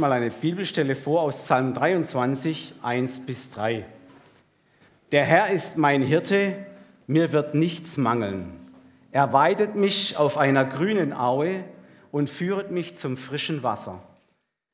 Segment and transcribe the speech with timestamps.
[0.00, 3.84] mal eine Bibelstelle vor aus Psalm 23, 1 bis 3.
[5.12, 6.56] Der Herr ist mein Hirte,
[7.06, 8.52] mir wird nichts mangeln.
[9.12, 11.64] Er weidet mich auf einer grünen Aue
[12.10, 14.02] und führet mich zum frischen Wasser.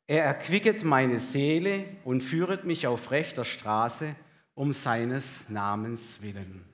[0.07, 4.15] Er erquicket meine Seele und führet mich auf rechter Straße
[4.55, 6.65] um seines Namens willen.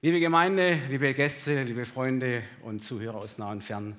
[0.00, 3.96] Liebe Gemeinde, liebe Gäste, liebe Freunde und Zuhörer aus nah und fern,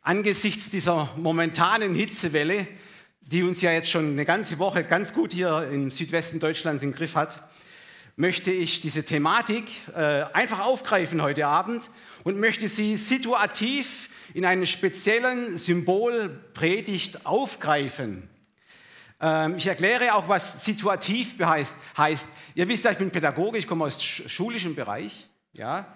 [0.00, 2.68] angesichts dieser momentanen Hitzewelle
[3.26, 6.92] die uns ja jetzt schon eine ganze Woche ganz gut hier im Südwesten Deutschlands im
[6.92, 7.42] Griff hat,
[8.14, 11.90] möchte ich diese Thematik äh, einfach aufgreifen heute Abend
[12.24, 18.28] und möchte sie situativ in einem speziellen Symbolpredigt aufgreifen.
[19.20, 21.74] Ähm, ich erkläre auch, was situativ heißt.
[21.98, 22.28] heißt.
[22.54, 25.28] Ihr wisst ja, ich bin Pädagoge, ich komme aus dem schulischen Bereich.
[25.52, 25.86] Ja?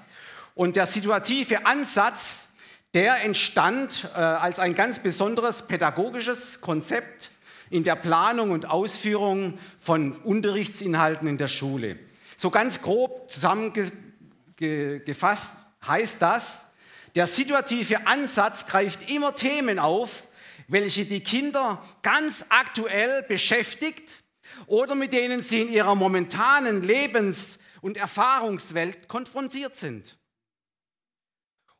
[0.54, 2.48] Und der situative Ansatz
[2.94, 7.30] der entstand äh, als ein ganz besonderes pädagogisches Konzept
[7.70, 11.98] in der Planung und Ausführung von Unterrichtsinhalten in der Schule.
[12.36, 15.52] So ganz grob zusammengefasst
[15.86, 16.66] heißt das,
[17.14, 20.24] der situative Ansatz greift immer Themen auf,
[20.68, 24.22] welche die Kinder ganz aktuell beschäftigt
[24.66, 30.16] oder mit denen sie in ihrer momentanen Lebens- und Erfahrungswelt konfrontiert sind.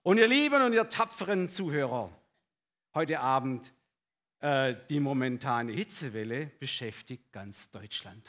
[0.03, 2.11] Und ihr Lieben und ihr tapferen Zuhörer,
[2.95, 3.71] heute Abend
[4.39, 8.27] äh, die momentane Hitzewelle beschäftigt ganz Deutschland.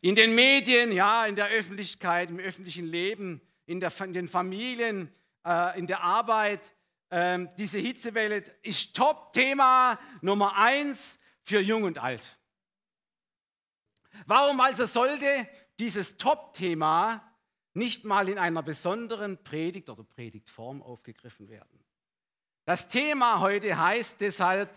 [0.00, 5.14] In den Medien, ja, in der Öffentlichkeit, im öffentlichen Leben, in, der, in den Familien,
[5.46, 6.74] äh, in der Arbeit,
[7.10, 12.36] äh, diese Hitzewelle ist Top-Thema Nummer eins für Jung und Alt.
[14.26, 17.31] Warum also sollte dieses Top-Thema
[17.74, 21.84] nicht mal in einer besonderen Predigt oder Predigtform aufgegriffen werden.
[22.64, 24.70] Das Thema heute heißt deshalb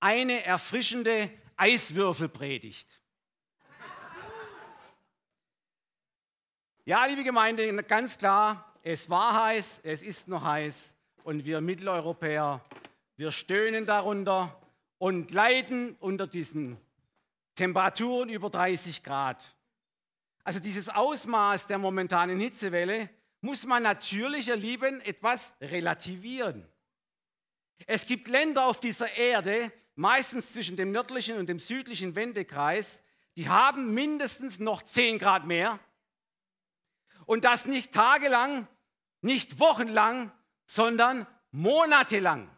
[0.00, 3.00] eine erfrischende Eiswürfelpredigt.
[6.84, 12.62] Ja, liebe Gemeinde, ganz klar, es war heiß, es ist noch heiß und wir Mitteleuropäer,
[13.16, 14.60] wir stöhnen darunter
[14.98, 16.76] und leiden unter diesen
[17.54, 19.53] Temperaturen über 30 Grad.
[20.44, 23.08] Also dieses Ausmaß der momentanen Hitzewelle
[23.40, 26.68] muss man natürlich, ihr Lieben, etwas relativieren.
[27.86, 33.02] Es gibt Länder auf dieser Erde, meistens zwischen dem nördlichen und dem südlichen Wendekreis,
[33.36, 35.80] die haben mindestens noch 10 Grad mehr.
[37.26, 38.68] Und das nicht tagelang,
[39.22, 40.30] nicht wochenlang,
[40.66, 42.50] sondern monatelang.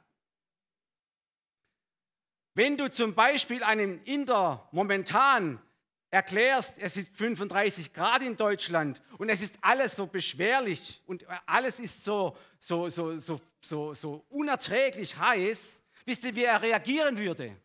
[2.54, 5.62] Wenn du zum Beispiel einem Inder momentan
[6.11, 11.81] erklärst, es ist 35 Grad in Deutschland und es ist alles so beschwerlich und alles
[11.81, 17.56] ist so, so, so, so, so, so unerträglich heiß, wisst ihr, wie er reagieren würde?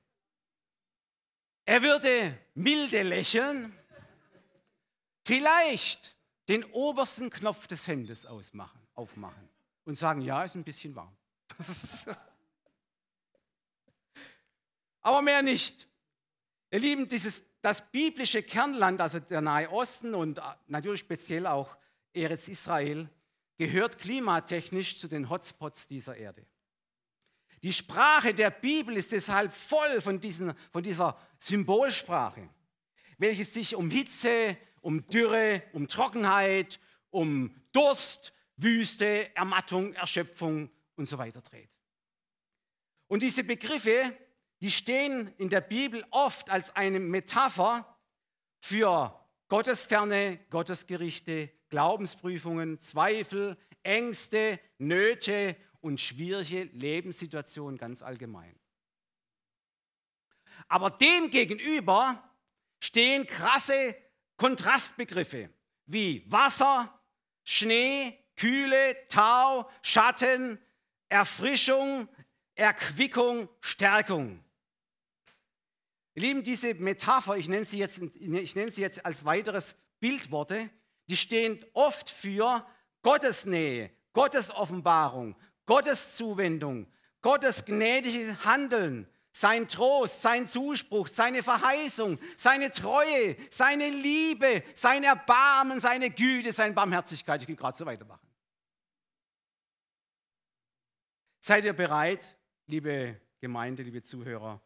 [1.65, 3.77] Er würde milde lächeln,
[5.23, 6.15] vielleicht
[6.49, 9.47] den obersten Knopf des Hemdes ausmachen, aufmachen
[9.85, 11.15] und sagen, ja, ist ein bisschen warm.
[15.01, 15.87] Aber mehr nicht.
[16.71, 21.77] Ihr Lieben, dieses das biblische Kernland, also der Nahe Osten und äh, natürlich speziell auch
[22.13, 23.09] Eretz Israel,
[23.57, 26.45] gehört klimatechnisch zu den Hotspots dieser Erde.
[27.63, 32.49] Die Sprache der Bibel ist deshalb voll von, diesen, von dieser Symbolsprache,
[33.19, 36.79] welche sich um Hitze, um Dürre, um Trockenheit,
[37.11, 41.69] um Durst, Wüste, Ermattung, Erschöpfung und so weiter dreht.
[43.07, 44.17] Und diese Begriffe
[44.61, 47.97] die stehen in der Bibel oft als eine Metapher
[48.59, 58.55] für Gottesferne, Gottesgerichte, Glaubensprüfungen, Zweifel, Ängste, Nöte und schwierige Lebenssituationen ganz allgemein.
[60.67, 62.23] Aber dem gegenüber
[62.79, 63.95] stehen krasse
[64.37, 65.49] Kontrastbegriffe
[65.85, 67.01] wie Wasser,
[67.43, 70.59] Schnee, Kühle, Tau, Schatten,
[71.09, 72.07] Erfrischung,
[72.55, 74.43] Erquickung, Stärkung.
[76.13, 80.69] Ihr Lieben, diese Metapher, ich nenne sie jetzt, ich nenne sie jetzt als weiteres Bildworte,
[81.09, 82.65] die stehen oft für
[83.01, 85.35] Gottes Nähe, Gottes Offenbarung,
[85.65, 86.91] Gottes Zuwendung,
[87.21, 95.79] Gottes gnädiges Handeln, sein Trost, sein Zuspruch, seine Verheißung, seine Treue, seine Liebe, sein Erbarmen,
[95.79, 97.41] seine Güte, seine Barmherzigkeit.
[97.41, 98.27] Ich kann gerade so weitermachen.
[101.39, 102.37] Seid ihr bereit,
[102.67, 104.61] liebe Gemeinde, liebe Zuhörer,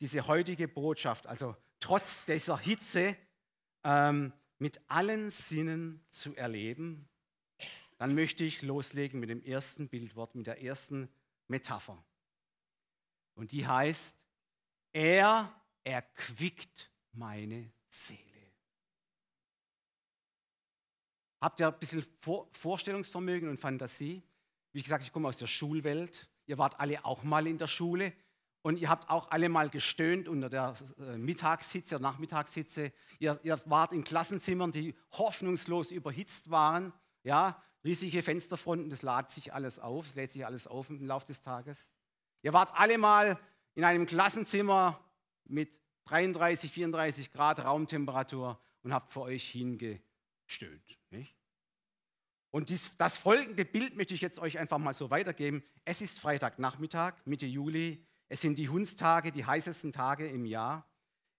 [0.00, 3.16] diese heutige Botschaft, also trotz dieser Hitze,
[3.84, 7.08] ähm, mit allen Sinnen zu erleben,
[7.96, 11.08] dann möchte ich loslegen mit dem ersten Bildwort, mit der ersten
[11.48, 12.02] Metapher.
[13.34, 14.16] Und die heißt
[14.92, 15.54] Er
[15.84, 18.20] erquickt meine Seele.
[21.40, 22.04] Habt ihr ein bisschen
[22.52, 24.22] Vorstellungsvermögen und Fantasie?
[24.72, 26.28] Wie gesagt, ich komme aus der Schulwelt.
[26.46, 28.12] Ihr wart alle auch mal in der Schule
[28.62, 32.92] und ihr habt auch alle mal gestöhnt unter der äh, Mittagshitze, oder Nachmittagshitze.
[33.18, 36.92] Ihr, ihr wart in Klassenzimmern, die hoffnungslos überhitzt waren.
[37.22, 41.26] Ja, riesige Fensterfronten, das lädt sich alles auf, es lädt sich alles auf im Laufe
[41.26, 41.92] des Tages.
[42.42, 43.38] Ihr wart alle mal
[43.74, 45.00] in einem Klassenzimmer
[45.44, 50.98] mit 33, 34 Grad Raumtemperatur und habt vor euch hingestöhnt.
[51.10, 51.34] Nicht?
[52.50, 55.62] Und dies, das folgende Bild möchte ich jetzt euch einfach mal so weitergeben.
[55.84, 58.04] Es ist Freitagnachmittag, Mitte Juli.
[58.30, 60.88] Es sind die Hundstage, die heißesten Tage im Jahr.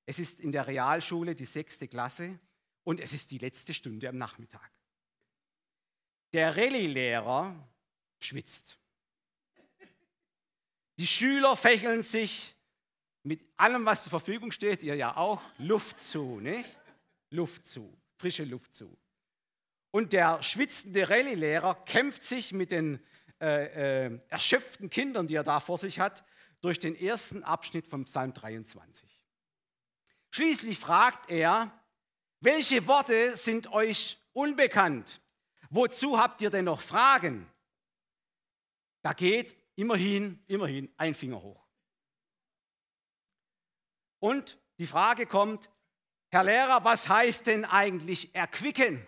[0.05, 2.37] Es ist in der Realschule die sechste Klasse
[2.83, 4.69] und es ist die letzte Stunde am Nachmittag.
[6.33, 7.55] Der Rallye-Lehrer
[8.19, 8.77] schwitzt.
[10.99, 12.57] Die Schüler fächeln sich
[13.23, 16.77] mit allem, was zur Verfügung steht, ihr ja auch, Luft zu, nicht?
[17.29, 18.97] Luft zu, frische Luft zu.
[19.91, 22.99] Und der schwitzende Rallye-Lehrer kämpft sich mit den
[23.39, 26.25] äh, äh, erschöpften Kindern, die er da vor sich hat,
[26.61, 29.09] durch den ersten Abschnitt von Psalm 23.
[30.29, 31.71] Schließlich fragt er,
[32.39, 35.21] welche Worte sind euch unbekannt?
[35.69, 37.47] Wozu habt ihr denn noch Fragen?
[39.01, 41.67] Da geht immerhin, immerhin ein Finger hoch.
[44.19, 45.71] Und die Frage kommt,
[46.29, 49.05] Herr Lehrer, was heißt denn eigentlich erquicken?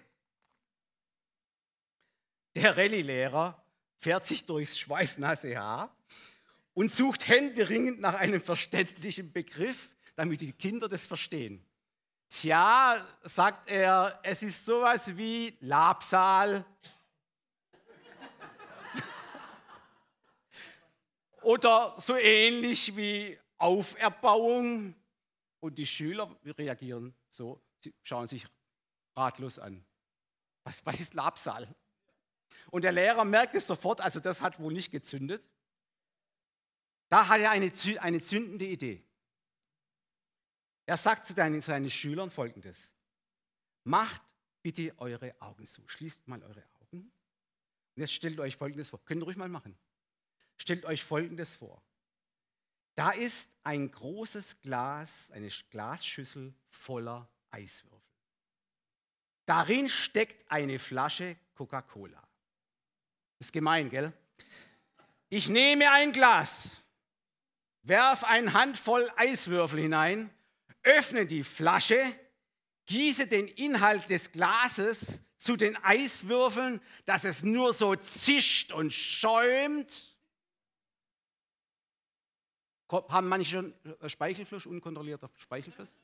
[2.56, 3.64] Der Rallye-Lehrer
[3.98, 5.96] fährt sich durchs schweißnasse Haar
[6.74, 11.64] und sucht händeringend nach einem verständlichen Begriff, damit die Kinder das verstehen.
[12.30, 16.66] Tja, sagt er, es ist sowas wie Labsal.
[21.44, 24.96] Oder so ähnlich wie Auferbauung.
[25.60, 28.48] Und die Schüler reagieren so, sie schauen sich
[29.16, 29.86] ratlos an.
[30.64, 31.68] Was, was ist Labsal?
[32.72, 35.48] Und der Lehrer merkt es sofort, also das hat wohl nicht gezündet.
[37.14, 39.06] Da hat er eine, eine zündende Idee.
[40.88, 42.92] Er sagt zu seinen, seinen Schülern folgendes.
[43.84, 44.24] Macht
[44.64, 45.88] bitte eure Augen zu.
[45.88, 47.02] Schließt mal eure Augen.
[47.02, 49.06] Und jetzt stellt euch folgendes vor.
[49.06, 49.78] Könnt ihr ruhig mal machen.
[50.58, 51.84] Stellt euch folgendes vor.
[52.96, 58.02] Da ist ein großes Glas, eine Glasschüssel voller Eiswürfel.
[59.46, 62.28] Darin steckt eine Flasche Coca-Cola.
[63.38, 64.12] Ist gemein, gell?
[65.30, 66.83] Ich nehme ein Glas,
[67.84, 70.30] werf eine Handvoll Eiswürfel hinein
[70.84, 72.04] öffne die Flasche,
[72.86, 80.10] gieße den Inhalt des Glases zu den Eiswürfeln, dass es nur so zischt und schäumt.
[82.90, 85.98] Haben manche schon äh, Speichelfluss, unkontrollierter Speichelfluss?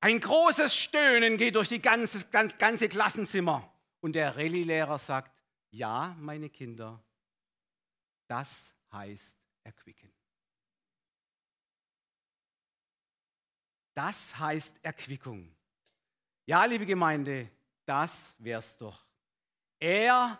[0.00, 3.70] Ein großes Stöhnen geht durch die ganze, ganze Klassenzimmer.
[4.00, 5.30] Und der Rallye-Lehrer sagt,
[5.72, 7.04] ja, meine Kinder,
[8.28, 10.10] das heißt erquicken.
[13.94, 15.54] Das heißt Erquickung.
[16.46, 17.50] Ja, liebe Gemeinde,
[17.84, 19.04] das wär's doch.
[19.78, 20.38] Er,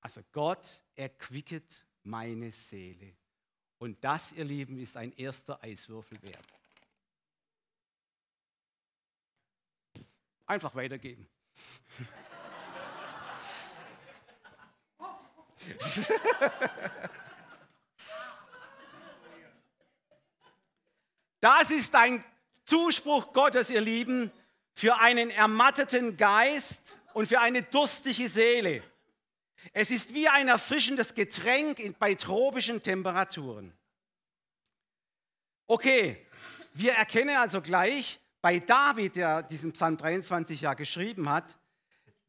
[0.00, 3.16] also Gott, erquicket meine Seele.
[3.78, 6.46] Und das, ihr Lieben, ist ein erster Eiswürfel wert.
[10.46, 11.28] Einfach weitergeben.
[21.40, 22.24] Das ist ein
[22.64, 24.30] Zuspruch Gottes, ihr Lieben,
[24.74, 28.82] für einen ermatteten Geist und für eine durstige Seele.
[29.72, 33.72] Es ist wie ein erfrischendes Getränk bei tropischen Temperaturen.
[35.66, 36.26] Okay,
[36.74, 41.58] wir erkennen also gleich bei David, der diesen Psalm 23 ja geschrieben hat,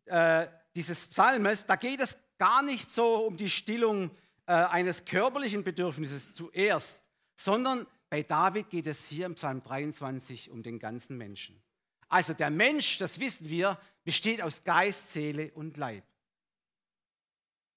[0.06, 4.10] äh, dieses Psalmes, da geht es gar nicht so um die Stillung
[4.46, 7.02] äh, eines körperlichen Bedürfnisses zuerst,
[7.36, 11.62] sondern bei David geht es hier im Psalm 23 um den ganzen Menschen.
[12.10, 16.06] Also der Mensch, das wissen wir, besteht aus Geist, Seele und Leib.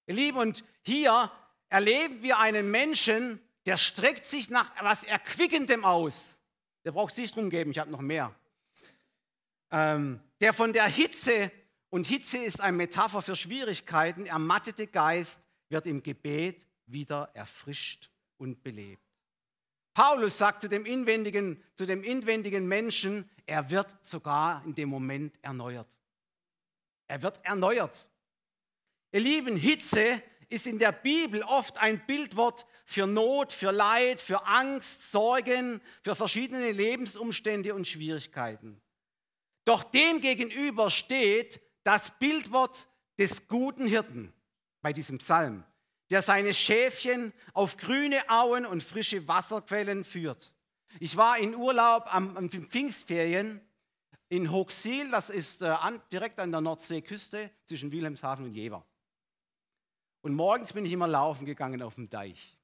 [0.07, 1.31] Ihr Lieben, und hier
[1.69, 6.41] erleben wir einen Menschen, der streckt sich nach etwas Erquickendem aus.
[6.85, 8.35] Der braucht sich drum geben, ich habe noch mehr.
[9.71, 11.51] Ähm, der von der Hitze,
[11.91, 18.63] und Hitze ist eine Metapher für Schwierigkeiten, ermattete Geist wird im Gebet wieder erfrischt und
[18.63, 19.10] belebt.
[19.95, 25.39] Paulus sagt zu dem inwendigen, zu dem inwendigen Menschen, er wird sogar in dem Moment
[25.43, 25.89] erneuert.
[27.09, 28.07] Er wird erneuert.
[29.13, 34.47] Ihr Lieben, Hitze ist in der Bibel oft ein Bildwort für Not, für Leid, für
[34.47, 38.81] Angst, Sorgen, für verschiedene Lebensumstände und Schwierigkeiten.
[39.65, 44.33] Doch dem gegenüber steht das Bildwort des guten Hirten
[44.83, 45.65] bei diesem Psalm,
[46.11, 50.52] der seine Schäfchen auf grüne Auen und frische Wasserquellen führt.
[50.99, 53.61] Ich war in Urlaub am, am Pfingstferien
[54.29, 58.87] in Hochsiel, das ist äh, an, direkt an der Nordseeküste zwischen Wilhelmshaven und Jever.
[60.23, 62.57] Und morgens bin ich immer laufen gegangen auf dem Deich.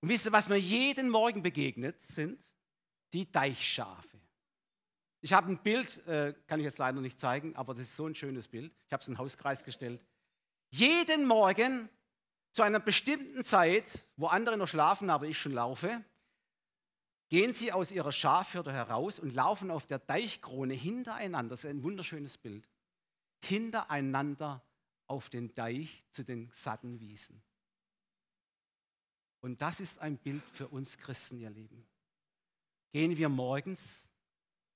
[0.00, 2.42] Und wisst ihr, was mir jeden Morgen begegnet sind?
[3.12, 4.20] Die Deichschafe.
[5.20, 8.06] Ich habe ein Bild, äh, kann ich jetzt leider nicht zeigen, aber das ist so
[8.06, 8.74] ein schönes Bild.
[8.86, 10.04] Ich habe es in den Hauskreis gestellt.
[10.70, 11.88] Jeden Morgen
[12.54, 16.04] zu einer bestimmten Zeit, wo andere noch schlafen, aber ich schon laufe,
[17.28, 21.50] gehen sie aus ihrer Schafhürde heraus und laufen auf der Deichkrone hintereinander.
[21.50, 22.68] Das ist ein wunderschönes Bild.
[23.42, 24.62] Hintereinander
[25.08, 27.42] auf den Deich zu den satten Wiesen.
[29.40, 31.84] Und das ist ein Bild für uns Christen, ihr Lieben.
[32.92, 34.08] Gehen wir morgens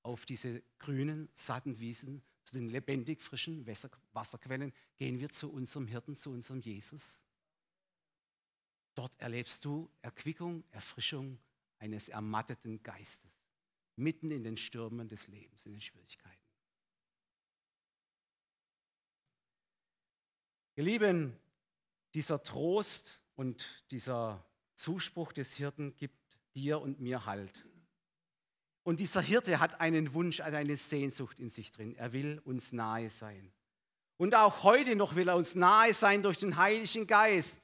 [0.02, 3.64] auf diese grünen, satten Wiesen, zu den lebendig frischen
[4.12, 7.20] Wasserquellen, gehen wir zu unserem Hirten, zu unserem Jesus.
[8.98, 11.38] Dort erlebst du Erquickung, Erfrischung
[11.78, 13.30] eines ermatteten Geistes,
[13.94, 16.42] mitten in den Stürmen des Lebens, in den Schwierigkeiten.
[20.74, 21.38] Ihr Lieben,
[22.12, 26.18] dieser Trost und dieser Zuspruch des Hirten gibt
[26.56, 27.68] dir und mir Halt.
[28.82, 31.94] Und dieser Hirte hat einen Wunsch, also eine Sehnsucht in sich drin.
[31.94, 33.52] Er will uns nahe sein.
[34.16, 37.62] Und auch heute noch will er uns nahe sein durch den Heiligen Geist.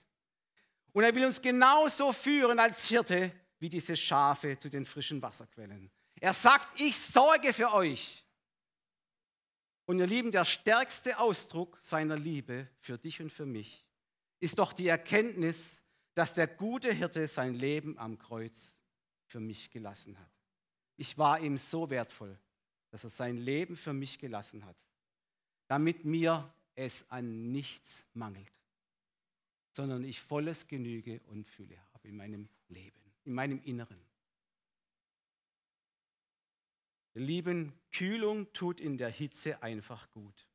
[0.94, 5.90] Und er will uns genauso führen als Hirte wie diese Schafe zu den frischen Wasserquellen.
[6.20, 8.24] Er sagt, ich sorge für euch.
[9.86, 13.84] Und ihr Lieben, der stärkste Ausdruck seiner Liebe für dich und für mich
[14.38, 15.82] ist doch die Erkenntnis,
[16.14, 18.78] dass der gute Hirte sein Leben am Kreuz
[19.26, 20.30] für mich gelassen hat.
[20.96, 22.38] Ich war ihm so wertvoll,
[22.90, 24.76] dass er sein Leben für mich gelassen hat,
[25.66, 28.52] damit mir es an nichts mangelt,
[29.74, 34.00] sondern ich volles Genüge und Fülle habe in meinem Leben, in meinem Inneren.
[37.14, 40.48] Lieben, Kühlung tut in der Hitze einfach gut.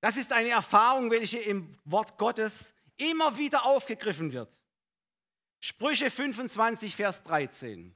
[0.00, 4.60] Das ist eine Erfahrung, welche im Wort Gottes immer wieder aufgegriffen wird.
[5.60, 7.94] Sprüche 25, Vers 13.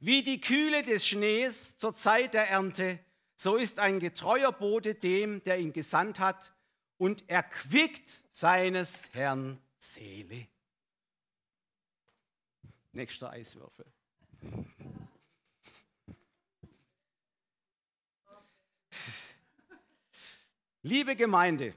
[0.00, 2.98] Wie die Kühle des Schnees zur Zeit der Ernte,
[3.36, 6.52] so ist ein getreuer Bote dem, der ihn gesandt hat,
[6.98, 10.46] und erquickt seines Herrn Seele.
[12.92, 13.86] Nächster Eiswürfel.
[20.82, 21.74] Liebe Gemeinde,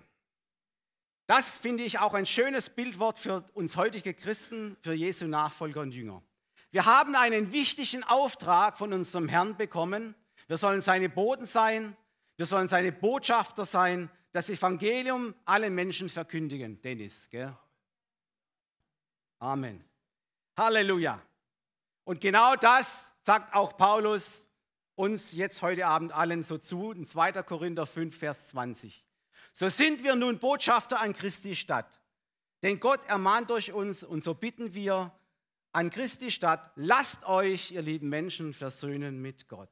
[1.27, 5.93] das finde ich auch ein schönes Bildwort für uns heutige Christen, für Jesu Nachfolger und
[5.93, 6.21] Jünger.
[6.71, 10.15] Wir haben einen wichtigen Auftrag von unserem Herrn bekommen.
[10.47, 11.95] Wir sollen seine Boten sein,
[12.37, 16.81] wir sollen seine Botschafter sein, das Evangelium alle Menschen verkündigen.
[16.81, 17.55] Dennis, gell?
[19.39, 19.83] Amen.
[20.57, 21.21] Halleluja.
[22.03, 24.47] Und genau das sagt auch Paulus
[24.95, 27.43] uns jetzt heute Abend allen so zu, in 2.
[27.43, 29.03] Korinther 5, Vers 20.
[29.53, 31.99] So sind wir nun Botschafter an Christi Stadt.
[32.63, 35.11] Denn Gott ermahnt durch uns und so bitten wir
[35.71, 39.71] an Christi Stadt, lasst euch, ihr lieben Menschen, versöhnen mit Gott.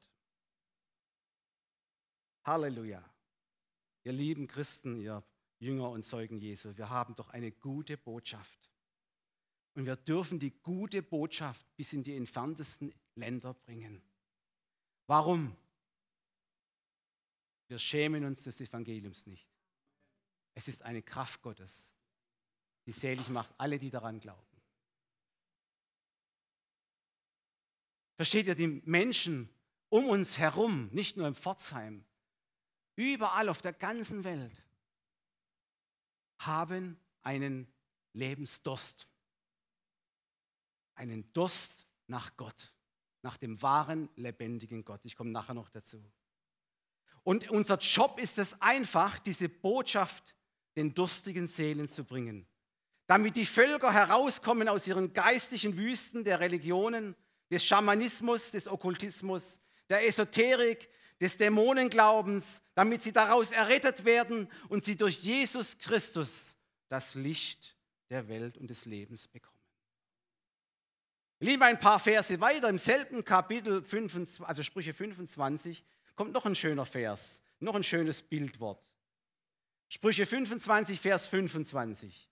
[2.44, 3.04] Halleluja.
[4.04, 5.22] Ihr lieben Christen, ihr
[5.58, 8.70] Jünger und Zeugen Jesu, wir haben doch eine gute Botschaft.
[9.74, 14.02] Und wir dürfen die gute Botschaft bis in die entferntesten Länder bringen.
[15.06, 15.56] Warum?
[17.68, 19.46] Wir schämen uns des Evangeliums nicht.
[20.54, 21.94] Es ist eine Kraft Gottes,
[22.86, 24.46] die selig macht alle, die daran glauben.
[28.16, 29.48] Versteht ihr, die Menschen
[29.88, 32.04] um uns herum, nicht nur im Pforzheim,
[32.96, 34.62] überall auf der ganzen Welt,
[36.38, 37.66] haben einen
[38.12, 39.06] Lebensdurst.
[40.94, 42.72] Einen Durst nach Gott
[43.22, 45.00] nach dem wahren, lebendigen Gott.
[45.04, 46.02] Ich komme nachher noch dazu.
[47.22, 50.34] Und unser Job ist es einfach, diese Botschaft
[50.76, 52.46] den durstigen Seelen zu bringen,
[53.06, 57.14] damit die Völker herauskommen aus ihren geistigen Wüsten der Religionen,
[57.50, 60.88] des Schamanismus, des Okkultismus, der Esoterik,
[61.20, 66.56] des Dämonenglaubens, damit sie daraus errettet werden und sie durch Jesus Christus
[66.88, 67.76] das Licht
[68.08, 69.56] der Welt und des Lebens bekommen.
[71.40, 75.84] Lieber ein paar Verse weiter, im selben Kapitel, 25, also Sprüche 25,
[76.14, 78.90] kommt noch ein schöner Vers, noch ein schönes Bildwort.
[79.88, 82.30] Sprüche 25, Vers 25.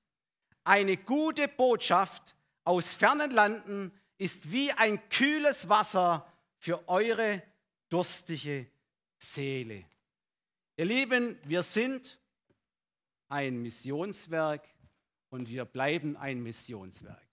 [0.64, 7.42] Eine gute Botschaft aus fernen Landen ist wie ein kühles Wasser für eure
[7.88, 8.66] durstige
[9.18, 9.84] Seele.
[10.76, 12.18] Ihr Lieben, wir sind
[13.28, 14.66] ein Missionswerk
[15.30, 17.26] und wir bleiben ein Missionswerk.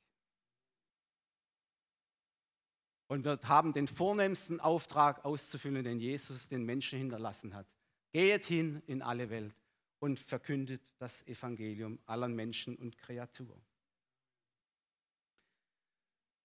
[3.08, 7.68] Und wir haben den vornehmsten Auftrag auszufüllen, den Jesus den Menschen hinterlassen hat.
[8.12, 9.56] Geht hin in alle Welt
[10.00, 13.62] und verkündet das Evangelium allen Menschen und Kreaturen.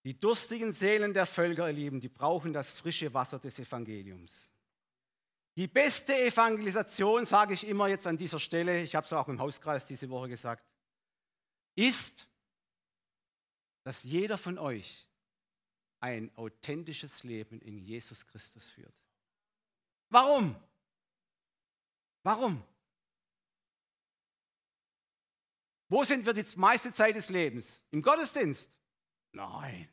[0.05, 4.51] Die durstigen Seelen der Völker, ihr Lieben, die brauchen das frische Wasser des Evangeliums.
[5.61, 9.39] Die beste Evangelisation, sage ich immer jetzt an dieser Stelle, ich habe es auch im
[9.39, 10.65] Hauskreis diese Woche gesagt,
[11.75, 12.31] ist,
[13.85, 15.07] dass jeder von euch
[16.01, 18.95] ein authentisches Leben in Jesus Christus führt.
[20.09, 20.57] Warum?
[22.23, 22.65] Warum?
[25.91, 27.85] Wo sind wir die meiste Zeit des Lebens?
[27.91, 28.71] Im Gottesdienst?
[29.33, 29.91] Nein.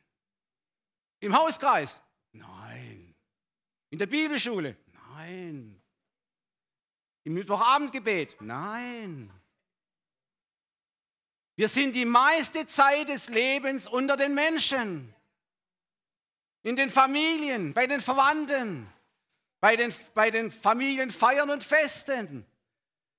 [1.20, 2.00] Im Hauskreis?
[2.32, 3.14] Nein.
[3.90, 4.74] In der Bibelschule?
[5.28, 5.82] Nein.
[7.24, 8.36] Im Mittwochabendgebet?
[8.40, 9.30] Nein.
[11.56, 15.14] Wir sind die meiste Zeit des Lebens unter den Menschen.
[16.62, 18.90] In den Familien, bei den Verwandten,
[19.60, 22.46] bei den, bei den Familienfeiern und Festen.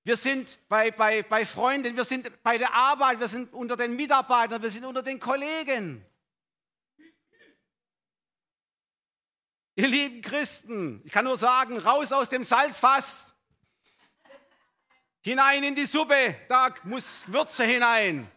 [0.03, 3.95] Wir sind bei, bei, bei Freunden, wir sind bei der Arbeit, wir sind unter den
[3.95, 6.03] Mitarbeitern, wir sind unter den Kollegen.
[9.79, 13.33] Ihr lieben Christen, ich kann nur sagen, raus aus dem Salzfass,
[15.21, 18.29] hinein in die Suppe, da muss Würze hinein,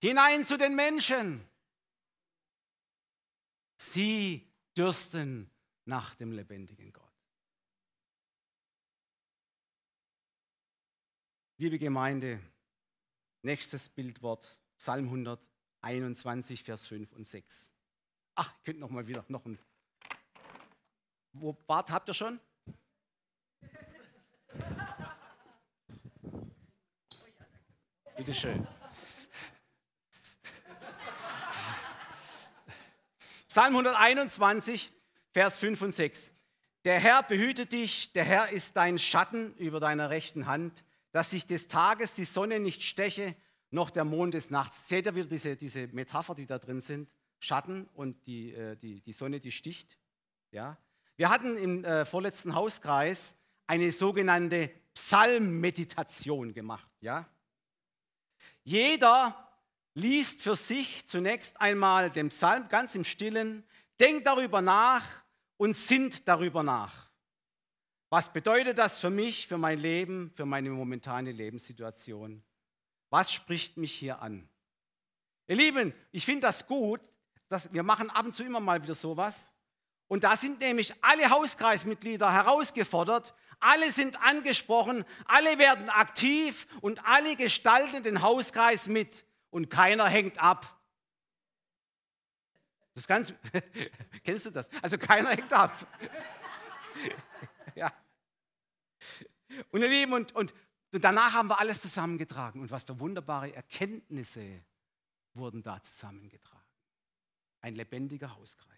[0.00, 1.48] hinein zu den Menschen.
[3.76, 5.48] Sie dürsten
[5.84, 7.04] nach dem lebendigen Gott.
[11.58, 12.40] Liebe Gemeinde,
[13.42, 17.72] nächstes Bildwort, Psalm 121, Vers 5 und 6.
[18.34, 19.60] Ach, ihr könnt noch mal wieder noch ein
[21.40, 22.40] wo, Bart habt ihr schon?
[28.16, 28.66] Bitte schön.
[33.48, 34.92] Psalm 121,
[35.32, 36.32] Vers 5 und 6.
[36.84, 41.46] Der Herr behütet dich, der Herr ist dein Schatten über deiner rechten Hand, dass sich
[41.46, 43.34] des Tages die Sonne nicht steche,
[43.70, 44.88] noch der Mond des Nachts.
[44.88, 47.14] Seht ihr wieder diese, diese Metapher, die da drin sind?
[47.38, 49.98] Schatten und die, äh, die, die Sonne, die sticht.
[50.50, 50.78] Ja?
[51.18, 56.88] Wir hatten im äh, vorletzten Hauskreis eine sogenannte Psalmmeditation gemacht.
[57.00, 57.28] Ja?
[58.62, 59.52] Jeder
[59.94, 63.64] liest für sich zunächst einmal den Psalm ganz im Stillen,
[63.98, 65.04] denkt darüber nach
[65.56, 67.10] und sinnt darüber nach.
[68.10, 72.44] Was bedeutet das für mich, für mein Leben, für meine momentane Lebenssituation?
[73.10, 74.48] Was spricht mich hier an?
[75.48, 77.00] Ihr Lieben, ich finde das gut,
[77.48, 79.52] dass wir machen ab und zu immer mal wieder sowas.
[80.08, 87.36] Und da sind nämlich alle Hauskreismitglieder herausgefordert, alle sind angesprochen, alle werden aktiv und alle
[87.36, 90.78] gestalten den Hauskreis mit und keiner hängt ab.
[92.94, 93.32] Das ganz,
[94.24, 94.68] kennst du das?
[94.82, 95.72] Also keiner hängt ab.
[97.74, 97.92] ja.
[99.70, 100.54] Und ihr Lieben, und, und,
[100.92, 102.60] und danach haben wir alles zusammengetragen.
[102.60, 104.64] Und was für wunderbare Erkenntnisse
[105.34, 106.58] wurden da zusammengetragen.
[107.60, 108.77] Ein lebendiger Hauskreis.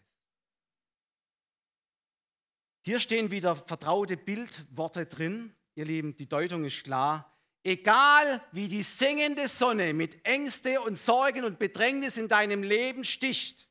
[2.82, 5.54] Hier stehen wieder vertraute Bildworte drin.
[5.74, 7.30] Ihr Lieben, die Deutung ist klar.
[7.62, 13.68] Egal wie die sengende Sonne mit Ängste und Sorgen und Bedrängnis in deinem Leben sticht,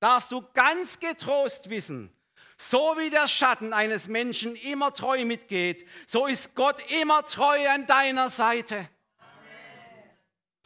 [0.00, 2.12] darfst du ganz getrost wissen,
[2.58, 7.86] so wie der Schatten eines Menschen immer treu mitgeht, so ist Gott immer treu an
[7.86, 8.90] deiner Seite.
[9.18, 10.10] Amen.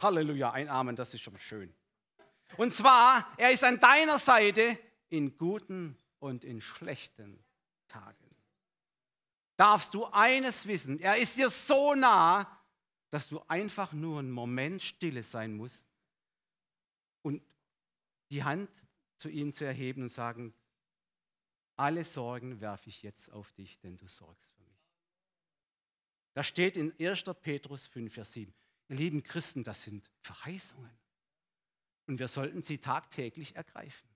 [0.01, 1.73] Halleluja, ein Amen, das ist schon schön.
[2.57, 7.41] Und zwar, er ist an deiner Seite in guten und in schlechten
[7.91, 8.35] Tagen.
[9.57, 12.59] Darfst du eines wissen, er ist dir so nah,
[13.09, 15.85] dass du einfach nur einen Moment stille sein musst
[17.21, 17.43] und
[18.31, 18.69] die Hand
[19.17, 20.53] zu ihm zu erheben und sagen,
[21.75, 24.71] alle Sorgen werfe ich jetzt auf dich, denn du sorgst für mich.
[26.33, 27.23] Das steht in 1.
[27.41, 28.53] Petrus 5, Vers 7.
[28.87, 30.91] Ihr lieben Christen, das sind Verheißungen.
[32.07, 34.10] Und wir sollten sie tagtäglich ergreifen.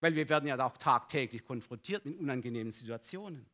[0.00, 3.48] Weil wir werden ja auch tagtäglich konfrontiert in unangenehmen Situationen.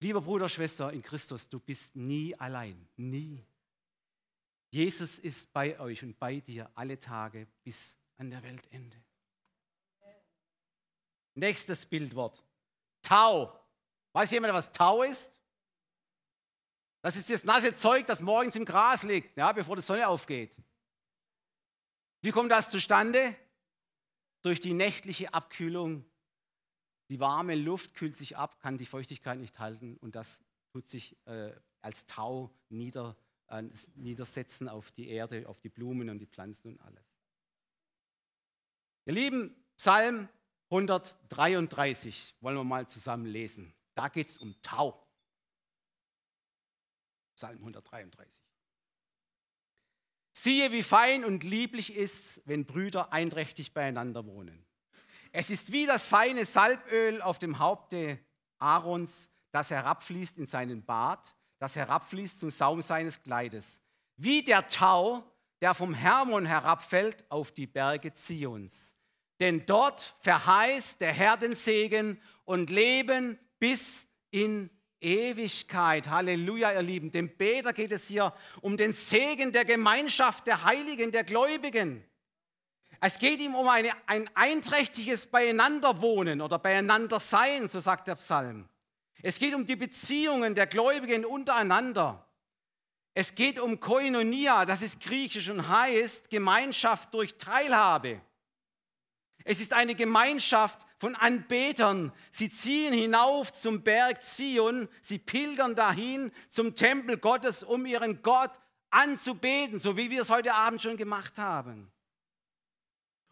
[0.00, 3.44] Lieber Bruder, Schwester in Christus, du bist nie allein, nie.
[4.70, 8.96] Jesus ist bei euch und bei dir alle Tage bis an der Weltende.
[11.34, 12.42] Nächstes Bildwort.
[13.02, 13.58] Tau.
[14.12, 15.30] Weiß jemand, was Tau ist?
[17.02, 20.54] Das ist das nasse Zeug, das morgens im Gras liegt, ja, bevor die Sonne aufgeht.
[22.20, 23.34] Wie kommt das zustande?
[24.42, 26.04] Durch die nächtliche Abkühlung.
[27.08, 30.40] Die warme Luft kühlt sich ab, kann die Feuchtigkeit nicht halten und das
[30.72, 33.16] tut sich äh, als Tau nieder,
[33.48, 33.64] äh,
[33.96, 37.04] niedersetzen auf die Erde, auf die Blumen und die Pflanzen und alles.
[39.06, 40.28] Ihr Lieben, Psalm
[40.70, 43.74] 133 wollen wir mal zusammen lesen.
[43.94, 45.04] Da geht es um Tau.
[47.34, 48.49] Psalm 133.
[50.42, 54.64] Siehe, wie fein und lieblich ist, wenn Brüder einträchtig beieinander wohnen.
[55.32, 58.18] Es ist wie das feine Salböl auf dem Haupte
[58.58, 63.82] Aarons, das herabfließt in seinen Bart, das herabfließt zum Saum seines Kleides.
[64.16, 65.22] Wie der Tau,
[65.60, 68.94] der vom Hermon herabfällt auf die Berge Zions.
[69.40, 76.08] Denn dort verheißt der Herr den Segen und Leben bis in Ewigkeit.
[76.08, 77.10] Halleluja, ihr Lieben.
[77.10, 82.04] Dem Beter geht es hier um den Segen der Gemeinschaft der Heiligen, der Gläubigen.
[83.00, 88.68] Es geht ihm um eine, ein einträchtiges Beieinanderwohnen oder Beieinandersein, so sagt der Psalm.
[89.22, 92.26] Es geht um die Beziehungen der Gläubigen untereinander.
[93.14, 98.20] Es geht um Koinonia, das ist griechisch und heißt Gemeinschaft durch Teilhabe.
[99.44, 102.12] Es ist eine Gemeinschaft von Anbetern.
[102.30, 108.52] Sie ziehen hinauf zum Berg Zion, sie pilgern dahin zum Tempel Gottes, um ihren Gott
[108.90, 111.90] anzubeten, so wie wir es heute Abend schon gemacht haben.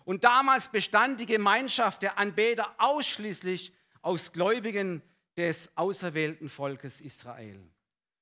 [0.04, 5.02] Und damals bestand die Gemeinschaft der Anbeter ausschließlich aus Gläubigen
[5.36, 7.60] des auserwählten Volkes Israel.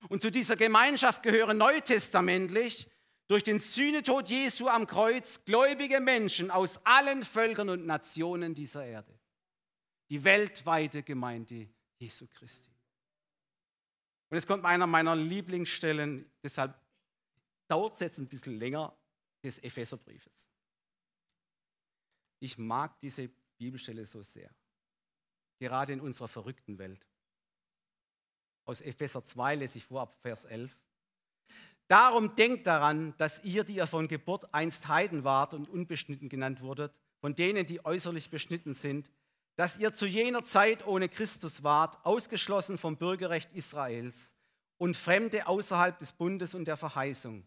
[0.08, 2.88] Und zu dieser Gemeinschaft gehören neutestamentlich
[3.28, 9.18] durch den Sühnetod Jesu am Kreuz gläubige Menschen aus allen Völkern und Nationen dieser Erde.
[10.10, 12.70] Die weltweite Gemeinde Jesu Christi.
[14.28, 16.78] Und jetzt kommt einer meiner Lieblingsstellen, deshalb
[17.68, 18.96] dauert es jetzt ein bisschen länger,
[19.42, 20.50] des Epheserbriefes.
[22.40, 24.50] Ich mag diese Bibelstelle so sehr,
[25.58, 27.06] gerade in unserer verrückten Welt.
[28.64, 30.76] Aus Epheser 2 lese ich vor ab Vers 11.
[31.88, 36.60] Darum denkt daran, dass ihr, die ihr von Geburt einst Heiden wart und unbeschnitten genannt
[36.60, 39.10] wurdet, von denen, die äußerlich beschnitten sind,
[39.54, 44.34] dass ihr zu jener Zeit ohne Christus wart, ausgeschlossen vom Bürgerrecht Israels
[44.78, 47.46] und Fremde außerhalb des Bundes und der Verheißung.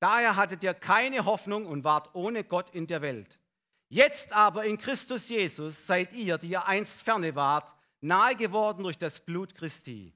[0.00, 3.38] Daher hattet ihr keine Hoffnung und wart ohne Gott in der Welt.
[3.88, 8.98] Jetzt aber in Christus Jesus seid ihr, die ihr einst ferne wart, nahe geworden durch
[8.98, 10.12] das Blut Christi.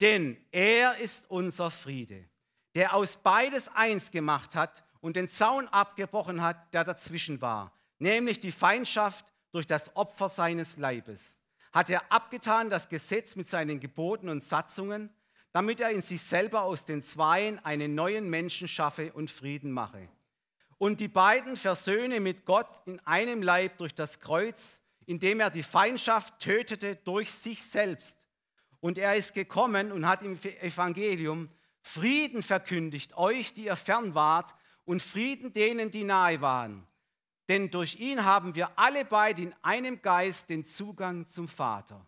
[0.00, 2.29] Denn er ist unser Friede
[2.74, 8.40] der aus beides eins gemacht hat und den Zaun abgebrochen hat, der dazwischen war, nämlich
[8.40, 11.38] die Feindschaft durch das Opfer seines Leibes.
[11.72, 15.10] Hat er abgetan das Gesetz mit seinen Geboten und Satzungen,
[15.52, 20.08] damit er in sich selber aus den Zweien einen neuen Menschen schaffe und Frieden mache.
[20.78, 25.62] Und die beiden versöhne mit Gott in einem Leib durch das Kreuz, indem er die
[25.62, 28.16] Feindschaft tötete durch sich selbst.
[28.80, 31.50] Und er ist gekommen und hat im Evangelium
[31.82, 36.86] Frieden verkündigt euch, die ihr fern wart, und Frieden denen, die nahe waren.
[37.48, 42.06] Denn durch ihn haben wir alle beide in einem Geist den Zugang zum Vater.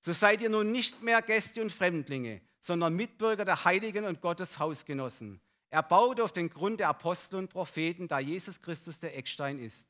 [0.00, 4.58] So seid ihr nun nicht mehr Gäste und Fremdlinge, sondern Mitbürger der Heiligen und Gottes
[4.58, 5.40] Hausgenossen.
[5.70, 9.86] Er baut auf den Grund der Apostel und Propheten, da Jesus Christus der Eckstein ist,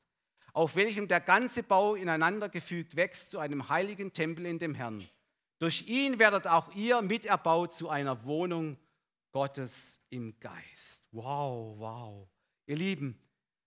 [0.53, 5.09] auf welchem der ganze Bau ineinander gefügt wächst zu einem heiligen Tempel in dem Herrn.
[5.59, 8.77] Durch ihn werdet auch ihr miterbaut zu einer Wohnung
[9.33, 11.03] Gottes im Geist.
[11.13, 12.29] Wow, wow.
[12.67, 13.19] Ihr Lieben,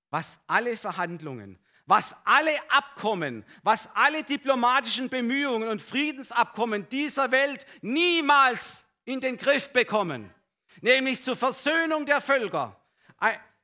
[0.09, 8.85] was alle Verhandlungen, was alle Abkommen, was alle diplomatischen Bemühungen und Friedensabkommen dieser Welt niemals
[9.05, 10.33] in den Griff bekommen,
[10.81, 12.79] nämlich zur Versöhnung der Völker,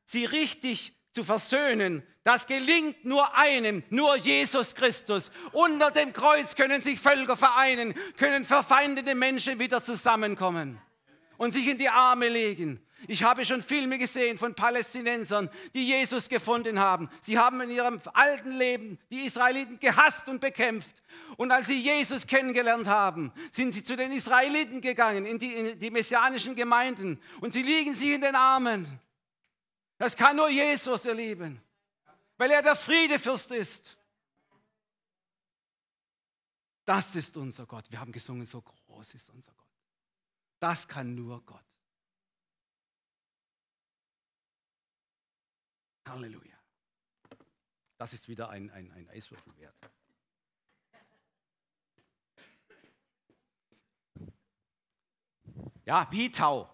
[0.05, 5.31] sie richtig zu versöhnen, das gelingt nur einem, nur Jesus Christus.
[5.53, 10.79] Unter dem Kreuz können sich Völker vereinen, können verfeindete Menschen wieder zusammenkommen
[11.39, 12.86] und sich in die Arme legen.
[13.08, 17.10] Ich habe schon Filme gesehen von Palästinensern, die Jesus gefunden haben.
[17.21, 21.02] Sie haben in ihrem alten Leben die Israeliten gehasst und bekämpft.
[21.38, 25.80] Und als sie Jesus kennengelernt haben, sind sie zu den Israeliten gegangen, in die, in
[25.80, 27.21] die messianischen Gemeinden.
[27.39, 28.86] Und sie liegen sich in den Armen.
[29.97, 31.62] Das kann nur Jesus, ihr Lieben,
[32.38, 33.97] weil er der Friedefürst ist.
[36.84, 37.86] Das ist unser Gott.
[37.89, 39.68] Wir haben gesungen, so groß ist unser Gott.
[40.60, 41.63] Das kann nur Gott.
[46.08, 46.58] Halleluja.
[47.98, 49.76] Das ist wieder ein, ein, ein Eiswürfel wert.
[55.86, 56.69] Ja, wie Tau.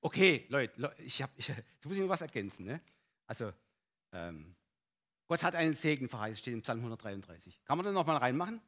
[0.00, 2.64] Okay, Leute, ich hab, ich, jetzt muss ich noch was ergänzen.
[2.64, 2.80] Ne?
[3.26, 3.52] Also,
[4.12, 4.54] ähm,
[5.26, 7.64] Gott hat einen Segen verheißen, steht im Psalm 133.
[7.64, 8.60] Kann man da nochmal reinmachen?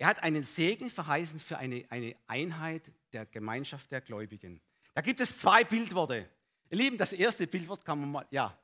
[0.00, 4.58] Er hat einen Segen verheißen für eine, eine Einheit der Gemeinschaft der Gläubigen.
[4.94, 6.26] Da gibt es zwei Bildworte.
[6.70, 8.58] Ihr Lieben, das erste Bildwort kann man mal, ja,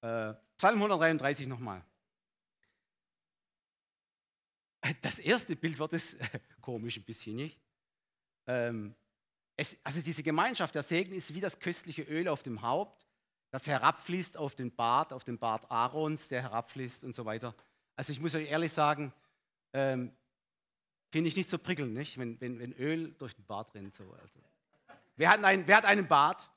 [0.00, 1.84] äh, Psalm 133 nochmal.
[5.02, 6.16] Das erste Bildwort ist
[6.62, 7.60] komisch ein bisschen, nicht?
[8.46, 8.94] Ähm,
[9.56, 13.06] es, also diese Gemeinschaft, der Segen ist wie das köstliche Öl auf dem Haupt,
[13.50, 17.54] das herabfließt auf den Bart, auf den Bart Aarons, der herabfließt und so weiter.
[17.94, 19.12] Also ich muss euch ehrlich sagen,
[19.74, 20.16] ähm,
[21.10, 22.16] finde ich nicht so prickelnd, nicht?
[22.16, 23.94] Wenn, wenn, wenn Öl durch den Bart rennt.
[23.94, 24.04] So.
[24.04, 24.40] Also.
[25.16, 26.48] Wer, hat einen, wer hat einen Bart?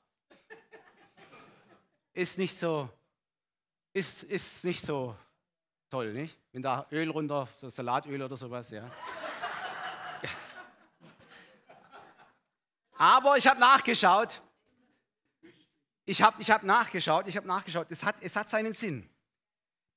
[2.12, 2.88] Ist nicht so,
[3.92, 5.14] ist, ist nicht so
[5.90, 6.38] toll, nicht?
[6.52, 8.90] Wenn da Öl runter, so Salatöl oder sowas, ja.
[12.98, 14.42] Aber ich habe nachgeschaut.
[16.04, 17.86] Ich habe ich hab nachgeschaut, ich habe nachgeschaut.
[17.90, 19.08] Es hat, es hat seinen Sinn.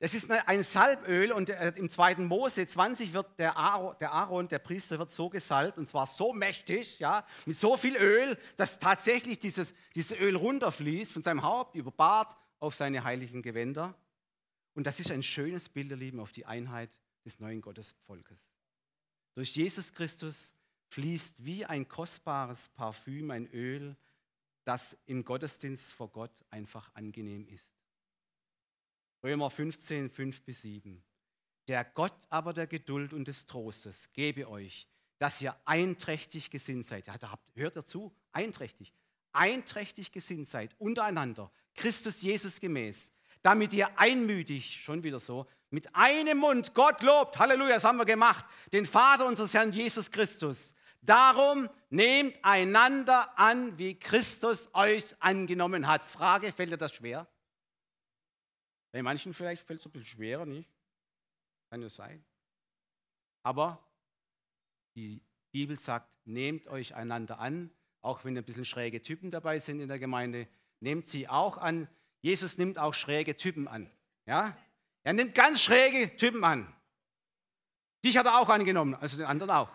[0.03, 2.15] Es ist ein Salböl und äh, im 2.
[2.15, 6.33] Mose 20 wird der Aaron, der Aaron, der Priester, wird so gesalbt und zwar so
[6.33, 11.75] mächtig, ja, mit so viel Öl, dass tatsächlich dieses, dieses Öl runterfließt von seinem Haupt
[11.75, 13.93] über Bart auf seine heiligen Gewänder.
[14.73, 16.89] Und das ist ein schönes Bild, ihr Lieben, auf die Einheit
[17.23, 18.39] des neuen Gottesvolkes.
[19.35, 20.55] Durch Jesus Christus
[20.87, 23.95] fließt wie ein kostbares Parfüm, ein Öl,
[24.63, 27.70] das im Gottesdienst vor Gott einfach angenehm ist.
[29.23, 31.03] Römer 15, 5 bis 7.
[31.67, 34.87] Der Gott aber der Geduld und des Trostes gebe euch,
[35.19, 37.05] dass ihr einträchtig gesinnt seid.
[37.53, 38.93] Hört dazu, einträchtig.
[39.33, 46.39] Einträchtig gesinnt seid untereinander, Christus Jesus gemäß, damit ihr einmütig, schon wieder so, mit einem
[46.39, 51.67] Mund Gott lobt, Halleluja, das haben wir gemacht, den Vater unseres Herrn Jesus Christus, Darum
[51.89, 56.05] nehmt einander an, wie Christus euch angenommen hat.
[56.05, 57.27] Frage, fällt dir das schwer?
[58.91, 60.69] Bei manchen vielleicht fällt es ein bisschen schwerer, nicht?
[61.69, 62.23] Kann ja sein.
[63.43, 63.81] Aber
[64.95, 69.79] die Bibel sagt, nehmt euch einander an, auch wenn ein bisschen schräge Typen dabei sind
[69.79, 70.47] in der Gemeinde,
[70.79, 71.87] nehmt sie auch an.
[72.21, 73.89] Jesus nimmt auch schräge Typen an.
[74.25, 74.57] Ja?
[75.03, 76.73] Er nimmt ganz schräge Typen an.
[78.03, 79.69] Dich hat er auch angenommen, also den anderen auch.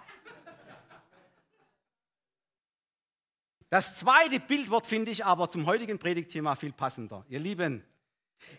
[3.69, 7.25] Das zweite Bildwort finde ich aber zum heutigen Predigtthema viel passender.
[7.29, 7.85] Ihr Lieben,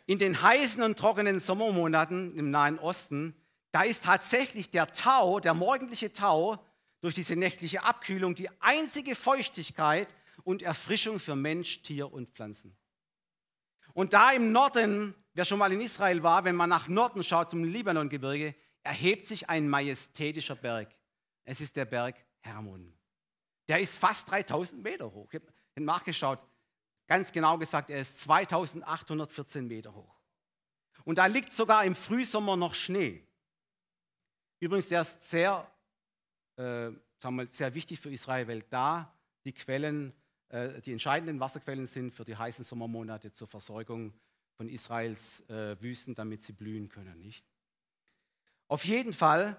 [0.06, 3.36] in den heißen und trockenen Sommermonaten im Nahen Osten,
[3.72, 6.63] da ist tatsächlich der Tau, der morgendliche Tau,
[7.02, 12.76] durch diese nächtliche Abkühlung die einzige Feuchtigkeit und Erfrischung für Mensch, Tier und Pflanzen.
[13.94, 17.52] Und da im Norden, wer schon mal in Israel war, wenn man nach Norden schaut
[17.52, 20.96] zum Libanongebirge, erhebt sich ein majestätischer Berg.
[21.44, 22.94] Es ist der Berg Hermon.
[23.68, 25.28] Der ist fast 3000 Meter hoch.
[25.32, 26.40] Ich habe nachgeschaut.
[27.08, 30.15] Ganz genau gesagt, er ist 2814 Meter hoch.
[31.06, 33.26] Und da liegt sogar im Frühsommer noch Schnee.
[34.60, 35.70] Übrigens, der ist sehr,
[36.58, 39.13] äh, sagen wir, sehr wichtig für Israel, weil da
[39.46, 40.12] die Quellen,
[40.50, 44.13] äh, die entscheidenden Wasserquellen sind für die heißen Sommermonate zur Versorgung
[44.56, 47.22] von Israels äh, Wüsten, damit sie blühen können.
[47.22, 47.46] Nicht?
[48.67, 49.56] Auf jeden Fall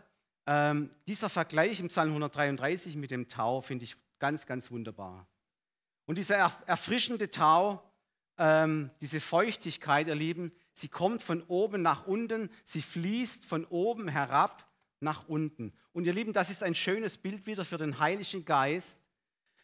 [0.47, 5.27] ähm, dieser Vergleich im Psalm 133 mit dem Tau finde ich ganz, ganz wunderbar.
[6.09, 7.83] Und dieser erfrischende Tau,
[8.38, 14.09] ähm, diese Feuchtigkeit, ihr Lieben, sie kommt von oben nach unten, sie fließt von oben
[14.09, 14.66] herab
[15.01, 15.71] nach unten.
[15.92, 19.03] Und ihr Lieben, das ist ein schönes Bild wieder für den Heiligen Geist,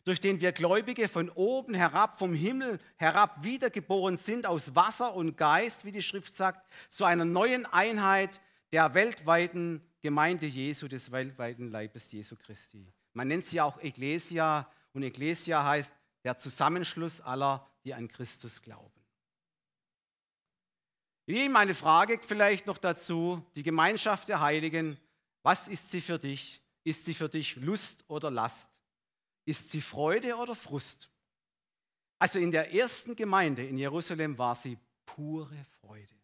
[0.04, 5.38] durch den wir Gläubige von oben herab, vom Himmel herab wiedergeboren sind, aus Wasser und
[5.38, 11.70] Geist, wie die Schrift sagt, zu einer neuen Einheit der weltweiten Gemeinde Jesu, des weltweiten
[11.70, 12.86] Leibes Jesu Christi.
[13.14, 15.90] Man nennt sie auch Ecclesia und Ecclesia heißt
[16.24, 18.90] der Zusammenschluss aller, die an Christus glauben.
[21.26, 24.98] Meine Frage vielleicht noch dazu, die Gemeinschaft der Heiligen,
[25.42, 26.62] was ist sie für dich?
[26.82, 28.70] Ist sie für dich Lust oder Last?
[29.46, 31.10] Ist sie Freude oder Frust?
[32.18, 36.14] Also in der ersten Gemeinde in Jerusalem war sie pure Freude.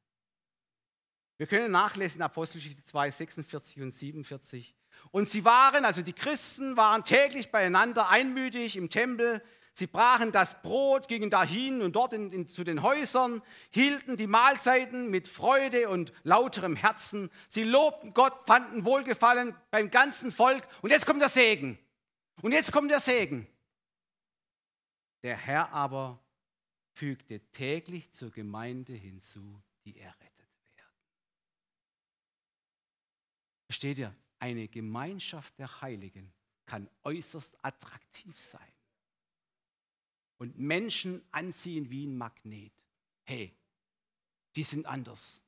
[1.39, 4.75] Wir können nachlesen Apostelgeschichte 2, 46 und 47.
[5.11, 9.43] Und sie waren, also die Christen waren täglich beieinander, einmütig im Tempel.
[9.81, 13.41] Sie brachen das Brot, gingen dahin und dort in, in, zu den Häusern,
[13.71, 17.31] hielten die Mahlzeiten mit Freude und lauterem Herzen.
[17.49, 20.69] Sie lobten Gott, fanden Wohlgefallen beim ganzen Volk.
[20.83, 21.79] Und jetzt kommt der Segen.
[22.43, 23.47] Und jetzt kommt der Segen.
[25.23, 26.23] Der Herr aber
[26.93, 30.85] fügte täglich zur Gemeinde hinzu, die er rettet.
[33.65, 34.15] Versteht ihr?
[34.41, 36.35] Eine Gemeinschaft der Heiligen
[36.67, 38.61] kann äußerst attraktiv sein.
[40.41, 42.73] Und Menschen anziehen wie ein Magnet.
[43.25, 43.55] Hey,
[44.57, 45.43] die sind anders.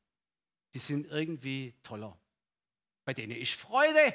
[0.74, 2.16] Die sind irgendwie toller.
[3.06, 4.14] Bei denen ist Freude.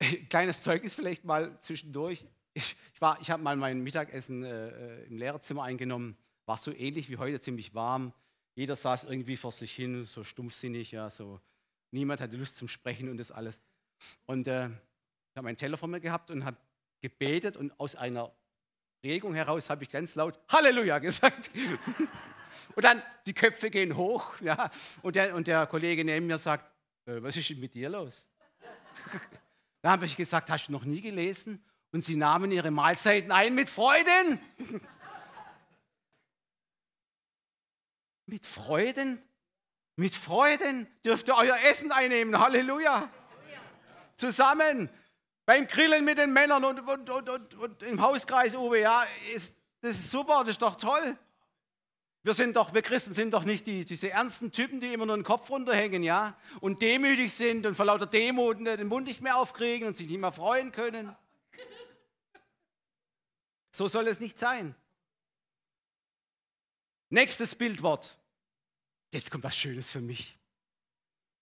[0.30, 2.26] Kleines Zeugnis vielleicht mal zwischendurch.
[2.54, 6.16] Ich, ich, ich habe mal mein Mittagessen äh, äh, im Lehrerzimmer eingenommen.
[6.46, 8.14] War so ähnlich wie heute, ziemlich warm.
[8.54, 11.38] Jeder saß irgendwie vor sich hin, so stumpfsinnig, ja, so.
[11.90, 13.60] Niemand hatte Lust zum Sprechen und das alles.
[14.24, 16.56] Und äh, ich habe meinen Teller vor mir gehabt und habe
[17.02, 18.34] gebetet und aus einer
[19.02, 21.50] Regung heraus habe ich ganz laut Halleluja gesagt.
[22.74, 24.70] und dann die Köpfe gehen hoch, ja,
[25.02, 26.64] und der, und der Kollege neben mir sagt,
[27.06, 28.28] äh, was ist denn mit dir los?
[29.82, 31.64] Dann habe ich gesagt, hast du noch nie gelesen?
[31.92, 34.40] Und sie nahmen ihre Mahlzeiten ein mit Freuden.
[38.26, 39.22] mit Freuden?
[39.96, 42.38] Mit Freuden dürft ihr euer Essen einnehmen.
[42.38, 43.08] Halleluja.
[44.16, 44.90] Zusammen
[45.48, 49.92] beim Grillen mit den Männern und, und, und, und, im Hauskreis, Uwe, ja, ist, das
[49.92, 51.16] ist super, das ist doch toll.
[52.22, 55.16] Wir sind doch, wir Christen sind doch nicht die, diese ernsten Typen, die immer nur
[55.16, 59.38] den Kopf runterhängen, ja, und demütig sind und vor lauter Demut den Mund nicht mehr
[59.38, 61.16] aufkriegen und sich nicht mehr freuen können.
[63.72, 64.74] So soll es nicht sein.
[67.08, 68.18] Nächstes Bildwort.
[69.14, 70.36] Jetzt kommt was Schönes für mich.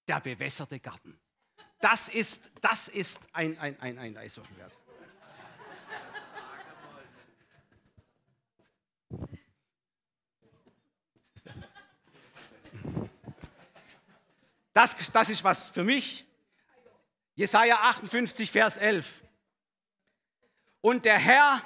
[0.07, 1.19] Der bewässerte Garten.
[1.81, 4.73] Das ist, das ist ein, ein, ein, ein Eiswürfelwert.
[14.73, 16.27] Das, das ist was für mich.
[17.35, 19.25] Jesaja 58, Vers 11.
[20.83, 21.62] Und der Herr,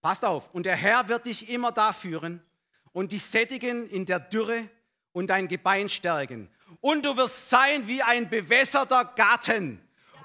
[0.00, 2.42] passt auf, und der Herr wird dich immer da führen
[2.90, 4.68] und dich sättigen in der Dürre
[5.12, 6.50] und dein Gebein stärken.
[6.80, 9.80] Und du wirst sein wie ein bewässerter Garten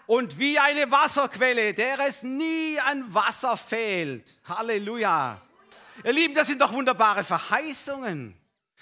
[0.05, 4.39] und wie eine Wasserquelle, der es nie an Wasser fehlt.
[4.45, 5.41] Halleluja.
[6.03, 8.37] Ihr Lieben, das sind doch wunderbare Verheißungen.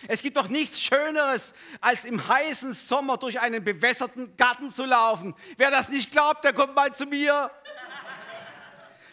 [0.07, 5.35] Es gibt doch nichts Schöneres, als im heißen Sommer durch einen bewässerten Garten zu laufen.
[5.57, 7.51] Wer das nicht glaubt, der kommt mal zu mir.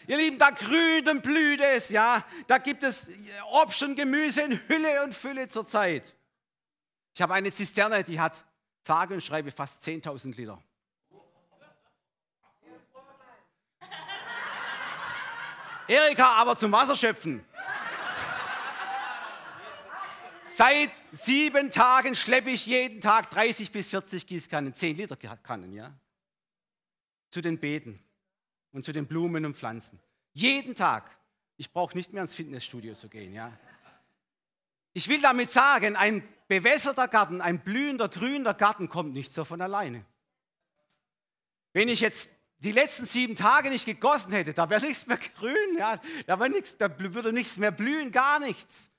[0.07, 2.25] Ihr Lieben, da grünt und blüht es, ja.
[2.47, 3.09] Da gibt es
[3.51, 6.15] Obst und Gemüse in Hülle und Fülle zur Zeit.
[7.15, 8.45] Ich habe eine Zisterne, die hat
[8.89, 10.63] sage und schreibe fast 10.000 Liter.
[15.87, 17.45] Erika aber zum Wasserschöpfen.
[20.45, 25.95] Seit sieben Tagen schleppe ich jeden Tag 30 bis 40 Gießkannen, 10 Liter Kannen, ja.
[27.31, 28.03] Zu den Beeten
[28.73, 30.01] und zu den Blumen und Pflanzen.
[30.33, 31.17] Jeden Tag.
[31.59, 33.53] Ich brauche nicht mehr ins Fitnessstudio zu gehen, ja.
[34.95, 39.61] Ich will damit sagen, ein bewässerter Garten, ein blühender, grüner Garten kommt nicht so von
[39.61, 40.05] alleine.
[41.73, 45.77] Wenn ich jetzt die letzten sieben Tage nicht gegossen hätte, da wäre nichts mehr grün,
[45.79, 48.91] ja, da, nichts, da würde nichts mehr blühen, gar nichts.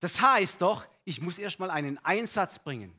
[0.00, 2.98] Das heißt doch, ich muss erstmal einen Einsatz bringen.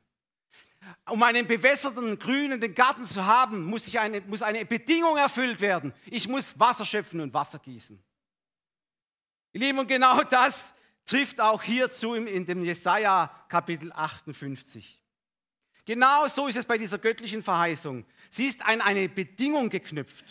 [1.10, 5.94] Um einen bewässerten, grünen Garten zu haben, muss, ich eine, muss eine Bedingung erfüllt werden.
[6.06, 8.00] Ich muss Wasser schöpfen und Wasser gießen.
[9.54, 15.02] Ihr Lieben, und genau das trifft auch hierzu in dem Jesaja Kapitel 58.
[15.86, 18.06] Genau so ist es bei dieser göttlichen Verheißung.
[18.30, 20.26] Sie ist an eine Bedingung geknüpft.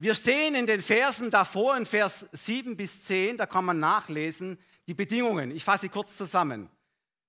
[0.00, 4.58] Wir sehen in den Versen davor, in Vers 7 bis 10, da kann man nachlesen,
[4.86, 5.50] die Bedingungen.
[5.50, 6.68] Ich fasse sie kurz zusammen.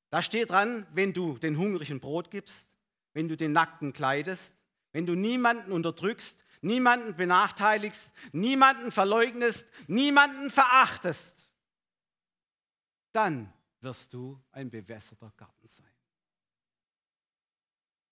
[0.09, 2.69] Da steht dran, wenn du den Hungrigen Brot gibst,
[3.13, 4.55] wenn du den Nackten kleidest,
[4.91, 11.38] wenn du niemanden unterdrückst, niemanden benachteiligst, niemanden verleugnest, niemanden verachtest,
[13.11, 15.91] dann wirst du ein bewässerter Garten sein.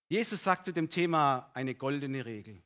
[0.09, 2.63] Jesus sagt zu dem Thema eine goldene Regel.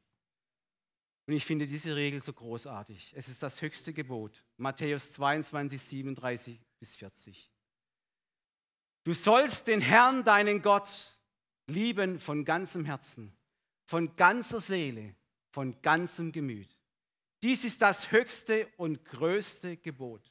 [1.25, 3.13] Und ich finde diese Regel so großartig.
[3.15, 4.43] Es ist das höchste Gebot.
[4.57, 7.51] Matthäus 22, 37 bis 40.
[9.03, 11.17] Du sollst den Herrn, deinen Gott,
[11.67, 13.35] lieben von ganzem Herzen,
[13.85, 15.15] von ganzer Seele,
[15.49, 16.77] von ganzem Gemüt.
[17.41, 20.30] Dies ist das höchste und größte Gebot.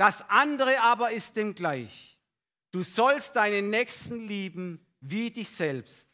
[0.00, 2.18] Das andere aber ist dem gleich.
[2.70, 6.08] Du sollst deinen Nächsten lieben wie dich selbst.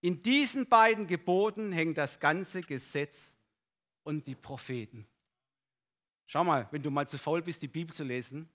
[0.00, 3.34] In diesen beiden Geboten hängt das ganze Gesetz
[4.04, 5.08] und die Propheten.
[6.28, 8.48] Schau mal, wenn du mal zu faul bist, die Bibel zu lesen,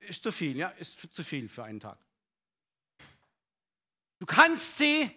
[0.00, 1.98] ist zu viel, ja, ist zu viel für einen Tag.
[4.18, 5.10] Du kannst sie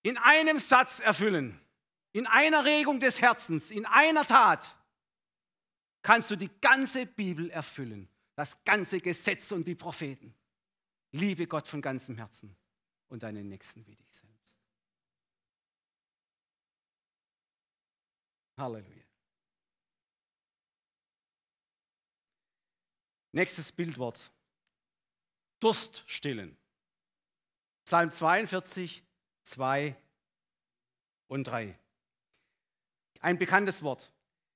[0.00, 1.60] in einem Satz erfüllen,
[2.12, 4.77] in einer Regung des Herzens, in einer Tat
[6.08, 10.34] kannst du die ganze Bibel erfüllen, das ganze Gesetz und die Propheten.
[11.10, 12.56] Liebe Gott von ganzem Herzen
[13.08, 14.58] und deinen Nächsten wie dich selbst.
[18.56, 19.04] Halleluja.
[23.32, 24.32] Nächstes Bildwort.
[25.60, 26.56] Durst stillen.
[27.84, 29.04] Psalm 42,
[29.42, 29.94] 2
[31.26, 31.78] und 3.
[33.20, 34.10] Ein bekanntes Wort.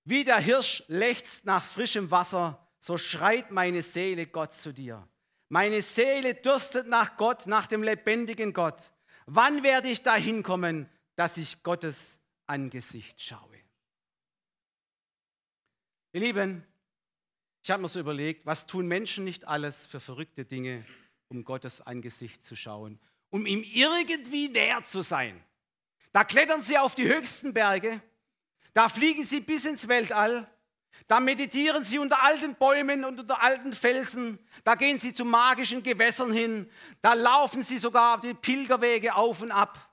[0.05, 5.09] Wie der Hirsch lechzt nach frischem Wasser, so schreit meine Seele Gott zu dir.
[5.48, 8.92] Meine Seele dürstet nach Gott, nach dem lebendigen Gott.
[9.26, 13.59] Wann werde ich dahin kommen, dass ich Gottes Angesicht schaue?
[16.12, 16.66] Ihr Lieben,
[17.62, 20.84] ich habe mir so überlegt, was tun Menschen nicht alles für verrückte Dinge,
[21.28, 22.98] um Gottes Angesicht zu schauen,
[23.30, 25.42] um ihm irgendwie näher zu sein.
[26.12, 28.03] Da klettern sie auf die höchsten Berge,
[28.75, 30.49] da fliegen sie bis ins Weltall,
[31.07, 35.83] da meditieren sie unter alten Bäumen und unter alten Felsen, da gehen sie zu magischen
[35.83, 36.70] Gewässern hin,
[37.01, 39.91] da laufen sie sogar die Pilgerwege auf und ab.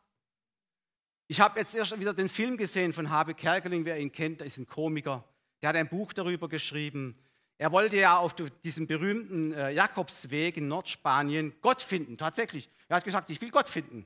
[1.28, 4.48] Ich habe jetzt erst wieder den Film gesehen von Habe Kerkeling, wer ihn kennt, der
[4.48, 5.24] ist ein Komiker.
[5.62, 7.20] Der hat ein Buch darüber geschrieben.
[7.58, 12.70] Er wollte ja auf diesem berühmten äh, Jakobsweg in Nordspanien Gott finden, tatsächlich.
[12.88, 14.06] Er hat gesagt, ich will Gott finden.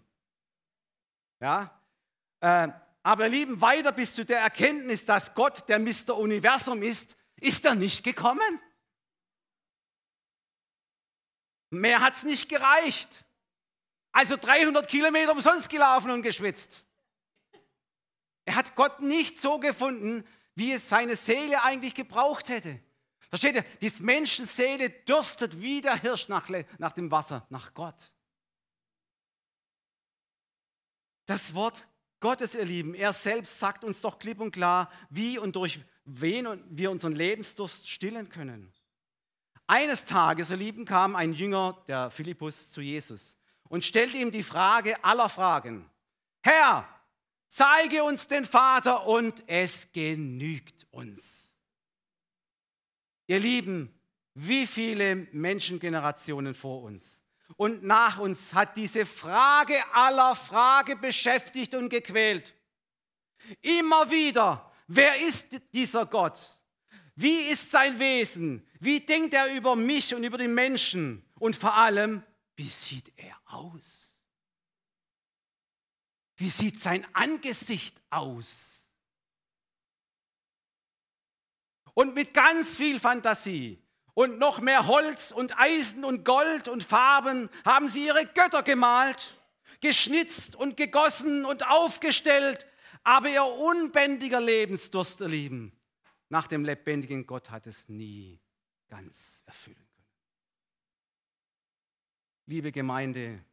[1.39, 1.79] Ja,
[3.03, 6.17] aber Lieben, weiter bis zu der Erkenntnis, dass Gott der Mr.
[6.17, 8.61] Universum ist, ist er nicht gekommen.
[11.69, 13.25] Mehr hat es nicht gereicht.
[14.13, 16.85] Also 300 Kilometer umsonst gelaufen und geschwitzt.
[18.45, 20.25] Er hat Gott nicht so gefunden,
[20.55, 22.79] wie es seine Seele eigentlich gebraucht hätte.
[23.31, 26.47] Da steht ja, die Menschenseele dürstet wie der Hirsch nach,
[26.77, 28.11] nach dem Wasser, nach Gott.
[31.25, 31.87] Das Wort
[32.23, 36.47] Gottes, ihr Lieben, er selbst sagt uns doch klipp und klar, wie und durch wen
[36.69, 38.71] wir unseren Lebensdurst stillen können.
[39.67, 44.41] Eines Tages, ihr Lieben, kam ein Jünger, der Philippus, zu Jesus und stellte ihm die
[44.41, 45.89] Frage aller Fragen.
[46.41, 46.87] Herr,
[47.49, 51.53] zeige uns den Vater und es genügt uns.
[53.27, 53.93] Ihr Lieben,
[54.33, 57.22] wie viele Menschengenerationen vor uns
[57.55, 62.53] und nach uns hat diese Frage aller Frage beschäftigt und gequält.
[63.61, 66.39] Immer wieder, wer ist dieser Gott?
[67.15, 68.67] Wie ist sein Wesen?
[68.79, 71.23] Wie denkt er über mich und über die Menschen?
[71.39, 72.23] Und vor allem,
[72.55, 74.15] wie sieht er aus?
[76.37, 78.89] Wie sieht sein Angesicht aus?
[81.93, 83.82] Und mit ganz viel Fantasie
[84.13, 89.39] und noch mehr Holz und Eisen und Gold und Farben haben sie ihre Götter gemalt,
[89.81, 92.67] geschnitzt und gegossen und aufgestellt,
[93.03, 95.73] aber ihr unbändiger Lebensdurst, ihr Lieben,
[96.29, 98.39] nach dem lebendigen Gott hat es nie
[98.87, 100.07] ganz erfüllen können.
[102.45, 103.43] Liebe Gemeinde,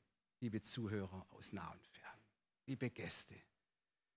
[0.41, 2.19] liebe Zuhörer aus nah und fern,
[2.67, 3.35] liebe Gäste,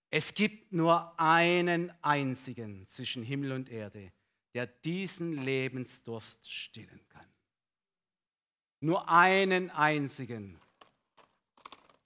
[0.09, 4.11] es gibt nur einen einzigen zwischen Himmel und Erde,
[4.53, 7.25] der diesen Lebensdurst stillen kann.
[8.79, 10.59] Nur einen einzigen.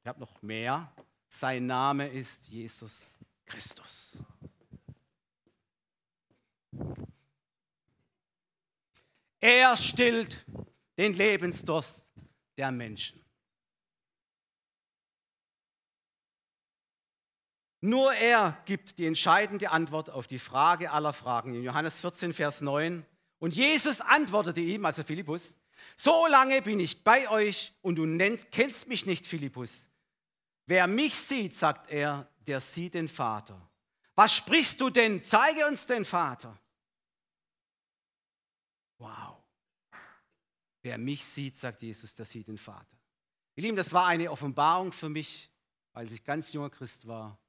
[0.02, 0.94] Ich habe noch mehr.
[1.28, 4.24] Sein Name ist Jesus Christus.
[9.40, 10.46] Er stillt
[10.98, 12.04] den Lebensdurst
[12.58, 13.27] der Menschen.
[17.88, 21.56] Nur er gibt die entscheidende Antwort auf die Frage aller Fragen.
[21.56, 23.06] In Johannes 14, Vers 9.
[23.40, 25.56] Und Jesus antwortete ihm, also Philippus,
[25.96, 29.88] so lange bin ich bei euch und du nennst, kennst mich nicht, Philippus.
[30.66, 33.58] Wer mich sieht, sagt er, der sieht den Vater.
[34.16, 35.24] Was sprichst du denn?
[35.24, 36.60] Zeige uns den Vater.
[38.98, 39.38] Wow.
[40.82, 42.98] Wer mich sieht, sagt Jesus, der sieht den Vater.
[43.56, 45.50] Ihr Lieben, das war eine Offenbarung für mich,
[45.94, 47.40] als ich ganz junger Christ war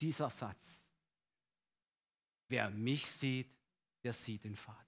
[0.00, 0.86] dieser Satz.
[2.48, 3.58] Wer mich sieht,
[4.02, 4.86] der sieht den Vater.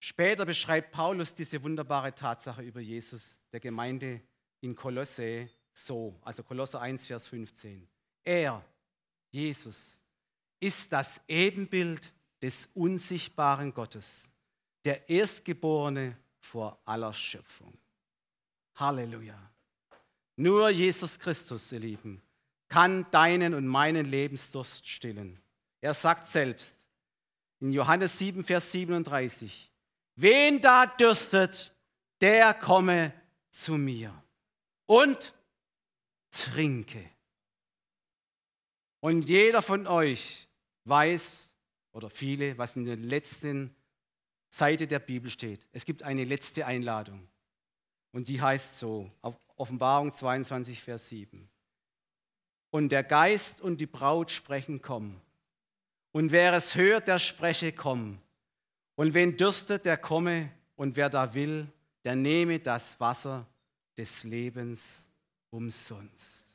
[0.00, 4.22] Später beschreibt Paulus diese wunderbare Tatsache über Jesus der Gemeinde
[4.60, 7.86] in Kolosse so, also Kolosse 1, Vers 15.
[8.24, 8.64] Er,
[9.30, 10.02] Jesus,
[10.58, 14.30] ist das Ebenbild des unsichtbaren Gottes,
[14.84, 17.76] der Erstgeborene vor aller Schöpfung.
[18.76, 19.38] Halleluja.
[20.36, 22.22] Nur Jesus Christus, ihr Lieben,
[22.68, 25.40] kann deinen und meinen Lebensdurst stillen.
[25.80, 26.78] Er sagt selbst
[27.60, 29.70] in Johannes 7, Vers 37,
[30.16, 31.72] wen da dürstet,
[32.20, 33.12] der komme
[33.50, 34.12] zu mir
[34.86, 35.32] und
[36.30, 37.02] trinke.
[39.00, 40.48] Und jeder von euch
[40.84, 41.48] weiß,
[41.92, 43.74] oder viele, was in der letzten
[44.48, 45.66] Seite der Bibel steht.
[45.72, 47.28] Es gibt eine letzte Einladung.
[48.12, 51.48] Und die heißt so, auf Offenbarung 22, Vers 7
[52.70, 55.20] und der Geist und die Braut sprechen, komm.
[56.12, 58.18] Und wer es hört, der spreche, komm.
[58.94, 61.66] Und wen dürstet, der komme, und wer da will,
[62.04, 63.46] der nehme das Wasser
[63.96, 65.08] des Lebens
[65.50, 66.46] umsonst.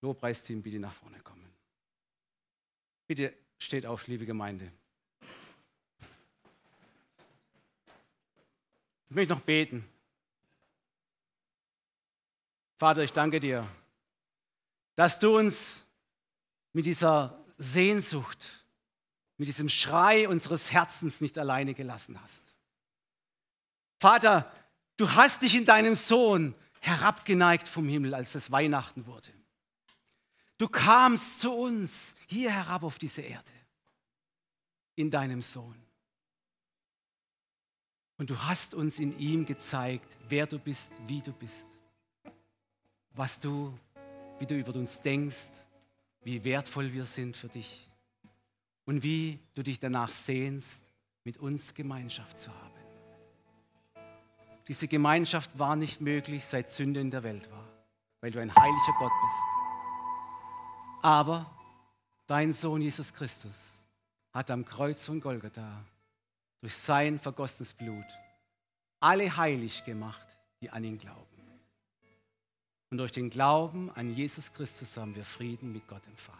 [0.00, 1.44] Lobpreisteam, bitte nach vorne kommen.
[3.06, 4.72] Bitte steht auf, liebe Gemeinde.
[9.08, 9.88] Ich möchte noch beten.
[12.78, 13.66] Vater, ich danke dir,
[14.94, 15.86] dass du uns
[16.72, 18.66] mit dieser Sehnsucht,
[19.38, 22.54] mit diesem Schrei unseres Herzens nicht alleine gelassen hast.
[23.98, 24.50] Vater,
[24.96, 29.32] du hast dich in deinem Sohn herabgeneigt vom Himmel, als es Weihnachten wurde.
[30.58, 33.52] Du kamst zu uns hier herab auf diese Erde,
[34.94, 35.76] in deinem Sohn.
[38.18, 41.75] Und du hast uns in ihm gezeigt, wer du bist, wie du bist,
[43.16, 43.76] was du,
[44.38, 45.48] wie du über uns denkst,
[46.22, 47.88] wie wertvoll wir sind für dich
[48.84, 50.82] und wie du dich danach sehnst,
[51.24, 52.72] mit uns Gemeinschaft zu haben.
[54.68, 57.64] Diese Gemeinschaft war nicht möglich, seit Sünde in der Welt war,
[58.20, 61.02] weil du ein heiliger Gott bist.
[61.02, 61.50] Aber
[62.26, 63.84] dein Sohn Jesus Christus
[64.32, 65.84] hat am Kreuz von Golgatha
[66.60, 68.06] durch sein vergossenes Blut
[69.00, 70.26] alle heilig gemacht,
[70.60, 71.35] die an ihn glauben.
[72.90, 76.38] Und durch den Glauben an Jesus Christus haben wir Frieden mit Gott dem Vater.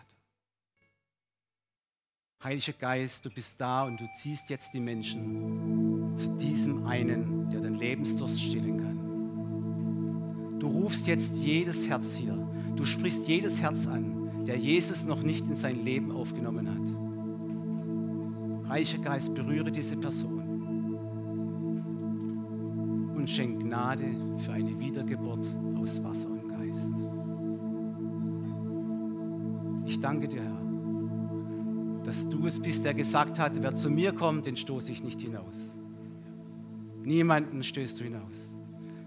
[2.45, 7.61] Heiliger Geist, du bist da und du ziehst jetzt die Menschen zu diesem einen, der
[7.61, 10.59] den Lebensdurst stillen kann.
[10.61, 12.37] Du rufst jetzt jedes Herz hier,
[12.77, 18.71] du sprichst jedes Herz an, der Jesus noch nicht in sein Leben aufgenommen hat.
[18.71, 20.36] Heiliger Geist, berühre diese Person
[23.27, 24.05] und schenk Gnade
[24.39, 25.45] für eine Wiedergeburt
[25.83, 26.95] aus Wasser und Geist.
[29.85, 34.47] Ich danke dir, Herr, dass du es bist, der gesagt hat, wer zu mir kommt,
[34.47, 35.77] den stoße ich nicht hinaus.
[37.03, 38.55] Niemanden stößt du hinaus.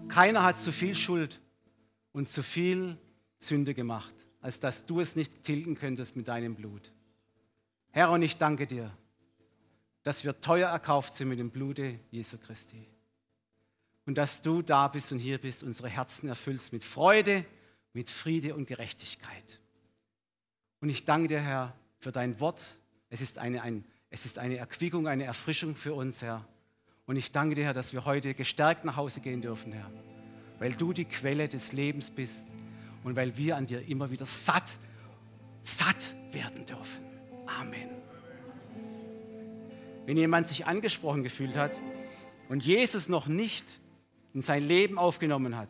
[0.08, 1.40] Keiner hat zu viel Schuld
[2.12, 2.98] und zu viel
[3.38, 4.12] Sünde gemacht,
[4.42, 6.92] als dass du es nicht tilgen könntest mit deinem Blut.
[7.88, 8.92] Herr, und ich danke dir,
[10.02, 12.86] dass wir teuer erkauft sind mit dem Blute Jesu Christi.
[14.10, 17.44] Und dass du da bist und hier bist, unsere Herzen erfüllst mit Freude,
[17.92, 19.60] mit Friede und Gerechtigkeit.
[20.80, 22.60] Und ich danke dir, Herr, für dein Wort.
[23.08, 26.44] Es ist eine, ein, es ist eine Erquickung, eine Erfrischung für uns, Herr.
[27.06, 29.88] Und ich danke dir, Herr, dass wir heute gestärkt nach Hause gehen dürfen, Herr.
[30.58, 32.48] Weil du die Quelle des Lebens bist
[33.04, 34.76] und weil wir an dir immer wieder satt,
[35.62, 37.04] satt werden dürfen.
[37.46, 37.90] Amen.
[40.04, 41.78] Wenn jemand sich angesprochen gefühlt hat
[42.48, 43.79] und Jesus noch nicht
[44.34, 45.68] in sein Leben aufgenommen hat,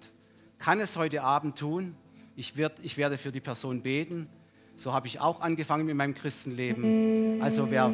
[0.59, 1.95] kann es heute Abend tun.
[2.37, 4.29] Ich, werd, ich werde für die Person beten.
[4.77, 7.43] So habe ich auch angefangen mit meinem Christenleben.
[7.43, 7.93] Also wer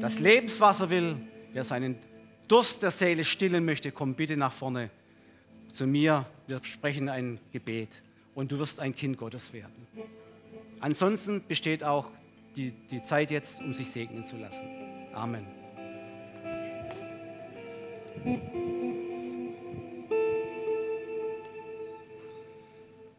[0.00, 1.16] das Lebenswasser will,
[1.52, 1.96] wer seinen
[2.48, 4.90] Durst der Seele stillen möchte, komm bitte nach vorne
[5.72, 6.26] zu mir.
[6.46, 8.02] Wir sprechen ein Gebet
[8.34, 9.86] und du wirst ein Kind Gottes werden.
[10.80, 12.10] Ansonsten besteht auch
[12.56, 14.66] die, die Zeit jetzt, um sich segnen zu lassen.
[15.14, 15.46] Amen.